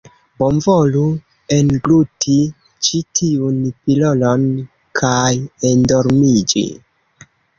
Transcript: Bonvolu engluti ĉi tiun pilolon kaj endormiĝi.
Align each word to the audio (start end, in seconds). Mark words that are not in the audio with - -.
Bonvolu 0.43 1.01
engluti 1.57 2.37
ĉi 2.87 3.01
tiun 3.19 3.59
pilolon 3.83 4.47
kaj 5.03 5.37
endormiĝi. 5.73 6.65